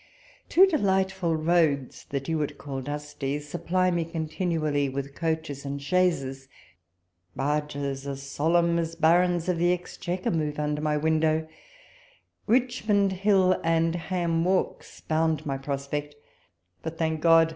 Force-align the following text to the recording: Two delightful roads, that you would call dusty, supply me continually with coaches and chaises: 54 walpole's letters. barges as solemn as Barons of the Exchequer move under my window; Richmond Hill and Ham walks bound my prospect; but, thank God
Two 0.49 0.65
delightful 0.65 1.35
roads, 1.35 2.05
that 2.09 2.27
you 2.27 2.35
would 2.39 2.57
call 2.57 2.81
dusty, 2.81 3.37
supply 3.37 3.91
me 3.91 4.03
continually 4.03 4.89
with 4.89 5.13
coaches 5.13 5.63
and 5.63 5.79
chaises: 5.79 6.47
54 7.35 7.35
walpole's 7.35 7.35
letters. 7.35 7.35
barges 7.35 8.07
as 8.07 8.23
solemn 8.23 8.79
as 8.79 8.95
Barons 8.95 9.47
of 9.47 9.59
the 9.59 9.71
Exchequer 9.71 10.31
move 10.31 10.57
under 10.57 10.81
my 10.81 10.97
window; 10.97 11.47
Richmond 12.47 13.11
Hill 13.11 13.61
and 13.63 13.93
Ham 13.93 14.43
walks 14.43 15.01
bound 15.01 15.45
my 15.45 15.59
prospect; 15.59 16.15
but, 16.81 16.97
thank 16.97 17.21
God 17.21 17.49